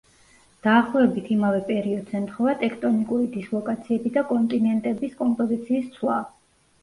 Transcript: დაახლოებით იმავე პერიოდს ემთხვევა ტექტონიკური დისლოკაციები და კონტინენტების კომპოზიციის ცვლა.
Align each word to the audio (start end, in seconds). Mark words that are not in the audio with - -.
დაახლოებით 0.67 1.27
იმავე 1.33 1.59
პერიოდს 1.67 2.15
ემთხვევა 2.19 2.55
ტექტონიკური 2.63 3.29
დისლოკაციები 3.35 4.13
და 4.15 4.23
კონტინენტების 4.33 5.15
კომპოზიციის 5.23 5.93
ცვლა. 5.99 6.17